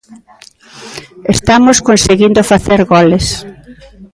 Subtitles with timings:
[1.35, 3.25] Estamos conseguindo facer goles.